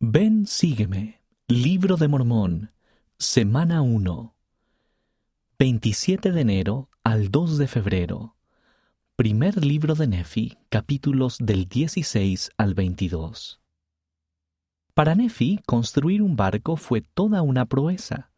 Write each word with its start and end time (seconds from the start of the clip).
Ven, 0.00 0.46
sígueme. 0.46 1.22
Libro 1.48 1.96
de 1.96 2.06
Mormón. 2.06 2.70
Semana 3.18 3.82
1. 3.82 4.32
27 5.58 6.30
de 6.30 6.40
enero 6.40 6.88
al 7.02 7.32
2 7.32 7.58
de 7.58 7.66
febrero. 7.66 8.36
Primer 9.16 9.64
libro 9.64 9.96
de 9.96 10.06
Nefi, 10.06 10.56
capítulos 10.68 11.38
del 11.40 11.66
16 11.66 12.52
al 12.56 12.74
22. 12.74 13.60
Para 14.94 15.16
Nefi, 15.16 15.58
construir 15.66 16.22
un 16.22 16.36
barco 16.36 16.76
fue 16.76 17.00
toda 17.00 17.42
una 17.42 17.66
proeza, 17.66 18.30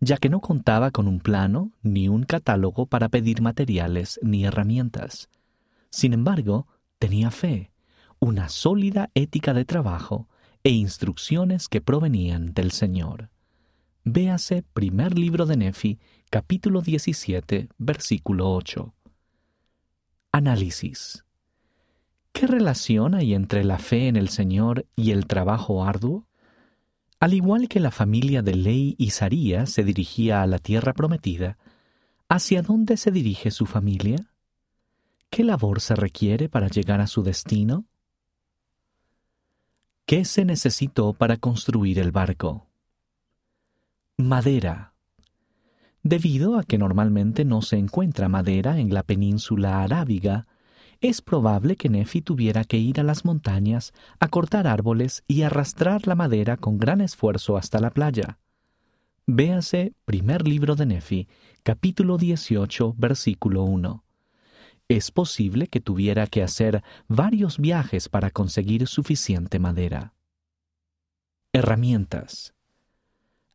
ya 0.00 0.16
que 0.16 0.30
no 0.30 0.40
contaba 0.40 0.92
con 0.92 1.08
un 1.08 1.20
plano 1.20 1.72
ni 1.82 2.08
un 2.08 2.22
catálogo 2.22 2.86
para 2.86 3.10
pedir 3.10 3.42
materiales 3.42 4.18
ni 4.22 4.46
herramientas. 4.46 5.28
Sin 5.90 6.14
embargo, 6.14 6.68
tenía 6.98 7.30
fe, 7.30 7.70
una 8.18 8.48
sólida 8.48 9.10
ética 9.12 9.52
de 9.52 9.66
trabajo 9.66 10.26
e 10.64 10.70
instrucciones 10.70 11.68
que 11.68 11.80
provenían 11.80 12.54
del 12.54 12.70
Señor. 12.70 13.30
Véase 14.04 14.62
primer 14.74 15.18
libro 15.18 15.44
de 15.46 15.56
Nefi, 15.56 15.98
capítulo 16.30 16.82
17, 16.82 17.68
versículo 17.78 18.52
8. 18.52 18.94
Análisis. 20.30 21.24
¿Qué 22.32 22.46
relación 22.46 23.14
hay 23.14 23.34
entre 23.34 23.64
la 23.64 23.78
fe 23.78 24.08
en 24.08 24.16
el 24.16 24.28
Señor 24.28 24.86
y 24.96 25.10
el 25.10 25.26
trabajo 25.26 25.84
arduo? 25.84 26.26
Al 27.18 27.34
igual 27.34 27.68
que 27.68 27.80
la 27.80 27.90
familia 27.90 28.42
de 28.42 28.54
Ley 28.54 28.94
y 28.98 29.10
Saría 29.10 29.66
se 29.66 29.84
dirigía 29.84 30.42
a 30.42 30.46
la 30.46 30.58
tierra 30.58 30.92
prometida, 30.92 31.58
¿hacia 32.28 32.62
dónde 32.62 32.96
se 32.96 33.10
dirige 33.10 33.50
su 33.50 33.66
familia? 33.66 34.32
¿Qué 35.28 35.44
labor 35.44 35.80
se 35.80 35.94
requiere 35.94 36.48
para 36.48 36.68
llegar 36.68 37.00
a 37.00 37.06
su 37.06 37.22
destino? 37.22 37.84
¿Qué 40.12 40.26
se 40.26 40.44
necesitó 40.44 41.14
para 41.14 41.38
construir 41.38 41.98
el 41.98 42.12
barco? 42.12 42.66
Madera. 44.18 44.92
Debido 46.02 46.58
a 46.58 46.64
que 46.64 46.76
normalmente 46.76 47.46
no 47.46 47.62
se 47.62 47.78
encuentra 47.78 48.28
madera 48.28 48.78
en 48.78 48.92
la 48.92 49.04
península 49.04 49.82
arábiga, 49.82 50.46
es 51.00 51.22
probable 51.22 51.76
que 51.76 51.88
Nefi 51.88 52.20
tuviera 52.20 52.64
que 52.64 52.76
ir 52.76 53.00
a 53.00 53.04
las 53.04 53.24
montañas 53.24 53.94
a 54.20 54.28
cortar 54.28 54.66
árboles 54.66 55.24
y 55.28 55.44
arrastrar 55.44 56.06
la 56.06 56.14
madera 56.14 56.58
con 56.58 56.76
gran 56.76 57.00
esfuerzo 57.00 57.56
hasta 57.56 57.80
la 57.80 57.88
playa. 57.88 58.38
Véase 59.26 59.94
primer 60.04 60.46
libro 60.46 60.76
de 60.76 60.84
Nefi, 60.84 61.26
capítulo 61.62 62.18
18, 62.18 62.96
versículo 62.98 63.62
1 63.62 64.04
es 64.96 65.10
posible 65.10 65.68
que 65.68 65.80
tuviera 65.80 66.26
que 66.26 66.42
hacer 66.42 66.82
varios 67.08 67.58
viajes 67.58 68.08
para 68.08 68.30
conseguir 68.30 68.86
suficiente 68.86 69.58
madera. 69.58 70.14
Herramientas. 71.52 72.54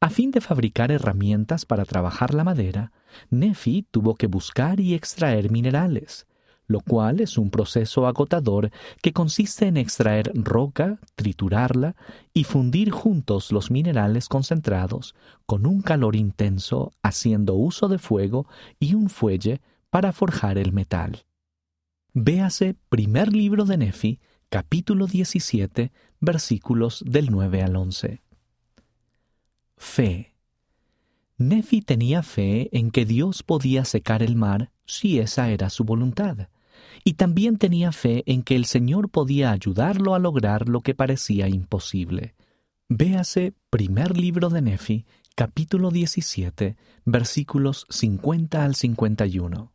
A 0.00 0.10
fin 0.10 0.30
de 0.30 0.40
fabricar 0.40 0.92
herramientas 0.92 1.64
para 1.64 1.84
trabajar 1.84 2.34
la 2.34 2.44
madera, 2.44 2.92
Nefi 3.30 3.86
tuvo 3.90 4.14
que 4.14 4.26
buscar 4.26 4.78
y 4.80 4.94
extraer 4.94 5.50
minerales, 5.50 6.26
lo 6.66 6.80
cual 6.80 7.20
es 7.20 7.38
un 7.38 7.50
proceso 7.50 8.06
agotador 8.06 8.70
que 9.00 9.12
consiste 9.12 9.66
en 9.66 9.76
extraer 9.76 10.32
roca, 10.34 10.98
triturarla 11.14 11.96
y 12.34 12.44
fundir 12.44 12.90
juntos 12.90 13.52
los 13.52 13.70
minerales 13.70 14.28
concentrados 14.28 15.14
con 15.46 15.66
un 15.66 15.80
calor 15.80 16.16
intenso 16.16 16.92
haciendo 17.02 17.54
uso 17.54 17.88
de 17.88 17.98
fuego 17.98 18.46
y 18.78 18.94
un 18.94 19.08
fuelle 19.08 19.60
para 19.96 20.12
forjar 20.12 20.58
el 20.58 20.74
metal. 20.74 21.24
Véase 22.12 22.76
primer 22.90 23.32
libro 23.32 23.64
de 23.64 23.78
Nefi, 23.78 24.20
capítulo 24.50 25.06
17, 25.06 25.90
versículos 26.20 27.02
del 27.06 27.30
9 27.30 27.62
al 27.62 27.76
11. 27.76 28.20
Fe. 29.78 30.34
Nefi 31.38 31.80
tenía 31.80 32.22
fe 32.22 32.68
en 32.76 32.90
que 32.90 33.06
Dios 33.06 33.42
podía 33.42 33.86
secar 33.86 34.22
el 34.22 34.36
mar 34.36 34.70
si 34.84 35.18
esa 35.18 35.48
era 35.48 35.70
su 35.70 35.84
voluntad, 35.84 36.50
y 37.02 37.14
también 37.14 37.56
tenía 37.56 37.90
fe 37.90 38.22
en 38.26 38.42
que 38.42 38.54
el 38.54 38.66
Señor 38.66 39.08
podía 39.08 39.50
ayudarlo 39.50 40.14
a 40.14 40.18
lograr 40.18 40.68
lo 40.68 40.82
que 40.82 40.94
parecía 40.94 41.48
imposible. 41.48 42.34
Véase 42.90 43.54
primer 43.70 44.18
libro 44.18 44.50
de 44.50 44.60
Nefi, 44.60 45.06
capítulo 45.34 45.90
17, 45.90 46.76
versículos 47.06 47.86
50 47.88 48.62
al 48.62 48.74
51. 48.74 49.72